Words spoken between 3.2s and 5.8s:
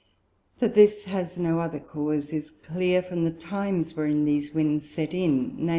the times wherein these Winds set in, _viz.